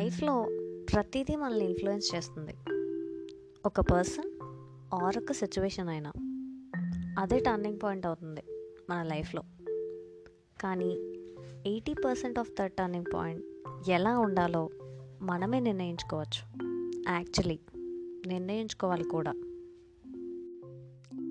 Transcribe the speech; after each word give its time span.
లైఫ్లో 0.00 0.46
ప్రతిదీ 0.92 1.36
మనల్ని 1.36 1.64
ఇన్ఫ్లుయెన్స్ 1.64 2.14
చేస్తుంది. 2.14 2.54
ఒక 3.66 3.80
పర్సన్ 3.80 4.30
ఆర్ 4.94 5.16
ఒక 5.16 5.32
సిచ్యువేషన్ 5.32 5.88
అయినా 5.88 6.12
అదే 7.18 7.38
టర్నింగ్ 7.38 7.78
పాయింట్ 7.82 8.06
అవుతుంది 8.06 8.40
మన 8.90 9.02
లైఫ్లో. 9.02 9.42
కానీ 10.60 10.90
eighty 11.66 11.94
percent 12.04 12.38
of 12.38 12.50
the 12.60 12.62
turning 12.62 13.04
point 13.14 13.44
ఎలా 13.90 14.18
ఉండాలో 14.18 14.68
మనమే 15.22 15.60
నిర్ణయించుకోవచ్చు. 15.60 16.66
యాక్చువల్లీ 17.08 17.58
నిర్ణయించుకోవాలి 18.26 19.04
కూడా. 19.04 19.32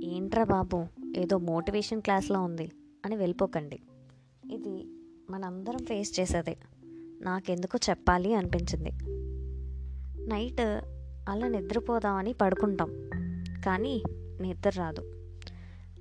ఏంట్రా 0.04 0.44
బాబు 0.44 0.86
ఏదో 1.17 1.38
మోటివేషన్ 1.38 2.02
క్లాస్లో 2.02 2.44
ఉంది 2.44 2.72
అని 3.05 3.16
వెళ్ళిపోకండి. 3.16 3.80
ఇది 4.52 4.88
మనందరం 5.30 5.86
ఫేస్ 5.86 6.20
చేసేదే. 6.20 6.58
నాకెందుకో 7.22 7.80
చెప్పాలి 7.90 8.34
అనిపించింది. 8.34 8.90
నైట్ 10.27 10.62
అలా 11.30 11.48
నిద్రపోదామని 11.48 12.34
పడుకుంటాం 12.34 13.10
కానీ 13.66 14.04
నిద్ర 14.41 14.70
రాదు. 14.70 15.14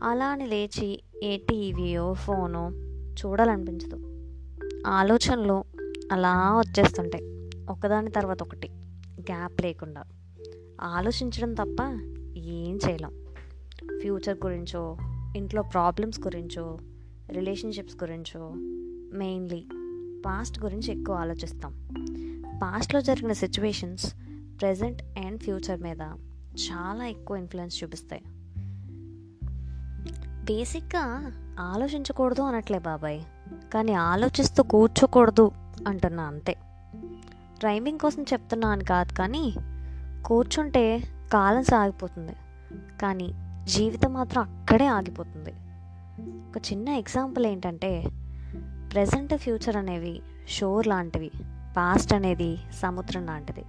అలా 0.03 0.27
అని 0.27 0.47
లేచి 0.47 1.03
ఏ 1.23 1.37
టీవీయో 1.37 2.13
ఫోనో 2.13 2.71
చూడాలనిపించదు. 3.13 3.97
ఆలోచనలు 4.87 5.65
అలా 6.13 6.59
వచ్చేస్తుంటాయి 6.59 7.51
ఒకదాని 7.71 8.11
తర్వాత 8.11 8.43
ఒకటి 8.43 8.69
గ్యాప్ 9.21 9.63
లేకుండా. 9.63 10.05
ఆలోచించడం 10.81 11.55
తప్ప 11.55 11.83
ఏం 12.37 12.79
చేయలేం. 12.89 13.27
ఫ్యూచర్ 14.01 14.39
గురించో 14.45 14.97
ఇంట్లో 15.37 15.63
ప్రాబ్లమ్స్ 15.63 16.21
గురించో 16.21 16.79
రిలేషన్షిప్స్ 17.31 17.97
గురించో 17.97 18.53
మెయిన్లీ 19.19 19.69
పాస్ట్ 20.27 20.61
గురించి 20.61 21.01
ఎక్కువ 21.01 21.17
ఆలోచిస్తాం. 21.17 21.73
పాస్ట్లో 22.63 23.01
జరిగిన 23.01 23.33
సిచ్యువేషన్స్ 23.33 24.15
ప్రజెంట్ 24.61 25.03
అండ్ 25.03 25.41
ఫ్యూచర్ 25.41 25.83
మీద 25.83 26.01
చాలా 26.61 27.07
ఎక్కువ 27.07 27.37
ఇన్ఫ్లుయెన్స్ 27.37 27.85
చూపిస్తాయి. 27.85 28.23
బేసిక్గా 30.45 31.33
ఆలోచించకూడదు 31.61 32.43
అనట్లే 32.43 32.79
బాబాయ్. 32.79 33.21
కానీ 33.75 33.93
ఆలోచిస్తూ 33.93 34.63
కూర్చోకూడదు 34.63 35.51
అంటున్నా 35.87 36.23
అంతే. 36.23 36.57
రైమింగ్ 37.65 37.99
కోసం 37.99 38.23
చెప్తున్నా 38.23 38.69
అని 38.69 38.85
కాదు 38.85 39.13
కానీ 39.13 39.55
కూర్చుంటే 40.25 40.99
కాలం 41.33 41.65
సాగిపోతుంది. 41.65 42.33
కానీ 43.01 43.29
జీవితం 43.65 44.13
మాత్రం 44.13 44.43
అక్కడే 44.43 44.87
ఆగిపోతుంది. 44.87 45.51
ఒక 46.51 46.73
చిన్న 46.73 46.89
ఎగ్జాంపుల్ 46.89 47.47
ఏంటంటే 47.47 48.05
ప్రజెంట్ 48.93 49.37
ఫ్యూచర్ 49.37 49.77
అనేవి 49.77 50.21
షోర్ 50.49 50.87
లాంటివి 50.87 51.31
పాస్ట్ 51.77 52.15
అనేది 52.15 52.57
సముద్రం 52.57 53.27
లాంటిది. 53.27 53.63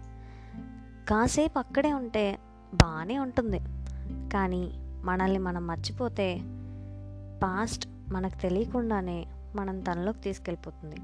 కాసేపు 1.07 1.59
అక్కడే 1.59 1.93
ఉంటే 1.93 2.39
బాగానే 2.73 3.17
ఉంటుంది. 3.17 3.59
కానీ 4.29 4.71
మనల్ని 5.03 5.39
మనం 5.39 5.67
మర్చిపోతే 5.67 6.35
పాస్ట్ 7.43 7.87
మనకు 8.11 8.41
తెలియకుండానే 8.41 9.25
మనం 9.55 9.79
తనలోకి 9.79 10.19
తీసుకెళ్ళిపోతుంది. 10.19 10.95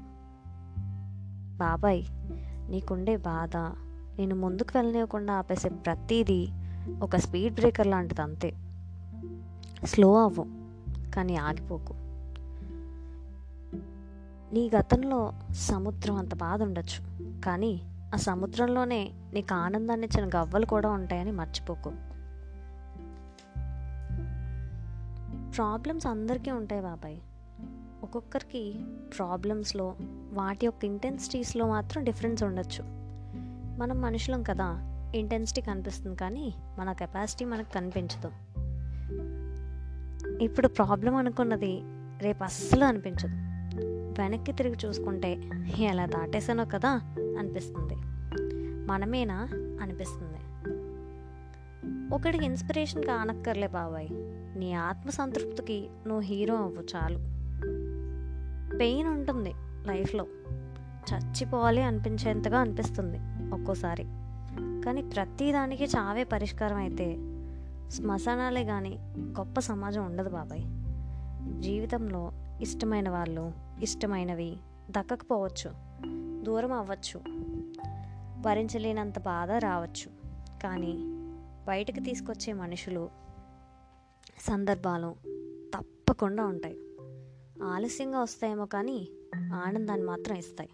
బాబాయ్ 1.58 2.04
నీకుండే 2.70 3.16
బాధ 3.16 3.56
నేను 4.18 4.34
ముందుకు 4.34 4.76
వెళ్ళనివ్వకుండా 4.76 5.34
ఆపేసే 5.34 5.68
ప్రతిదీ 5.68 6.48
ఒక 7.02 7.16
స్పీడ్ 7.16 7.54
బ్రేకర్ 7.54 7.86
లాంటిది 7.86 8.22
అంతే. 8.22 8.52
స్లో 9.84 10.22
అవ్వు 10.22 10.46
కానీ 11.10 11.36
ఆగిపోకు. 11.36 12.05
నీ 14.56 14.70
గతంలో 14.78 15.32
సముద్రం 15.52 16.16
అంత 16.16 16.34
బాధ 16.34 16.62
ఉండొచ్చు. 16.62 17.20
కానీ 17.40 17.80
ఆ 18.14 18.16
సముద్రంలోనే 18.16 19.10
నీకు 19.32 19.54
ఆనందాన్ని 19.54 20.06
ఇచ్చిన 20.06 20.30
గవ్వలు 20.36 20.66
కూడా 20.66 20.90
ఉంటాయని 20.90 21.30
మర్చిపోకు. 21.30 21.90
ప్రాబ్లమ్స్ 25.56 26.06
అందరికీ 26.06 26.50
ఉంటాయి 26.50 26.82
బాబాయ్. 26.82 27.16
ఒక్కొక్కరికి 28.02 28.74
ప్రాబ్లమ్స్లో 29.18 29.94
వాటి 30.32 30.66
యొక్క 30.66 30.84
ఇంటెన్సిటీస్లో 30.84 31.66
మాత్రం 31.66 32.04
డిఫరెన్స్ 32.04 32.42
ఉండొచ్చు. 32.42 32.84
మనం 33.78 34.00
మనుషులం 34.00 34.42
కదా 34.42 34.74
ఇంటెన్సిటీ 35.14 35.60
కనిపిస్తుంది 35.60 36.16
కానీ 36.16 36.54
మన 36.78 36.92
కెపాసిటీ 36.92 37.44
మనకు 37.44 37.72
కనిపించదు. 37.72 38.30
ఇప్పుడు 40.44 40.68
ప్రాబ్లం 40.68 41.16
అనుకున్నది 41.16 41.80
రేపు 42.22 42.44
అస్సలు 42.44 42.84
అనిపించదు. 42.84 43.45
వెనక్కి 44.18 44.52
తిరిగి 44.52 44.76
చూసుకుంటే 44.86 45.42
ఎలా 45.78 46.06
దాటేసానో 46.06 46.64
కదా 46.64 47.00
అనిపిస్తుంది. 47.38 47.94
మనమేనా? 48.86 49.48
అనిపిస్తుంది. 49.82 50.36
ఒకడికి 52.14 52.44
ఇన్స్పిరేషన్ 52.44 53.04
కానక్కర్లే 53.04 53.66
బాబాయ్. 53.66 54.08
నీ 54.58 54.72
ఆత్మ 54.72 55.10
సంతృప్తికి 55.10 55.88
నువ్వు 56.06 56.20
హీరో 56.20 56.54
అవ్వు 56.54 56.82
చాలు. 56.96 57.18
పెయిన్ 58.76 59.08
ఉంటుంది 59.08 59.54
లైఫ్లో. 59.86 60.26
చచ్చిపోవాలి 61.14 61.82
అనిపించేంతగా 61.82 62.58
అనిపిస్తుంది 62.58 63.18
ఒక్కోసారి. 63.54 64.04
కానీ 64.84 65.02
ప్రతిదానికి 65.02 65.84
చావే 65.84 66.24
పరిష్కారం 66.24 66.76
అయితే 66.76 67.16
శ్మశానాలే 67.90 68.64
కానీ 68.64 68.98
గొప్ప 69.18 69.60
సమాజం 69.60 70.04
ఉండదు 70.04 70.28
బాబాయ్. 70.28 70.62
జీవితంలో 71.62 72.32
ఇష్టమైన 72.60 73.08
వాళ్ళు 73.08 73.65
ఇష్టమైనవి 73.82 74.56
దక్కకపోవచ్చు 74.90 75.70
దూరం 76.42 76.72
అవ్వచ్చు 76.72 77.20
భరించలేనంత 78.40 79.18
బాధ 79.18 79.50
రావచ్చు. 79.50 80.10
కానీ 80.62 80.94
బయటకు 81.66 82.00
తీసుకొచ్చే 82.00 82.52
మనుషులు 82.52 83.10
సందర్భాలు 84.40 85.14
తప్పకుండా 85.74 86.46
ఉంటాయి. 86.46 86.76
ఆలస్యంగా 87.62 88.22
వస్తాయేమో 88.22 88.66
కానీ 88.66 89.08
ఆనందాన్ని 89.52 90.06
మాత్రం 90.06 90.36
ఇస్తాయి. 90.36 90.70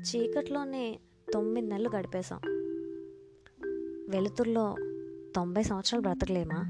చీకట్లోనే 0.00 1.00
తొమ్మిది 1.32 1.66
నెలలు 1.66 1.88
గడిపేశాం. 1.88 2.40
వెలుతుర్లో 4.08 4.76
తొంభై 5.36 5.62
సంవత్సరాలు 5.62 6.02
బ్రతకలేమా? 6.02 6.64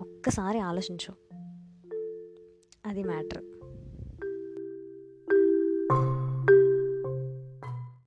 ఒక్కసారి 0.00 0.58
ఆలోచించు. 0.58 1.14
అది 2.86 3.04
మ్యాటర్. 3.04 3.59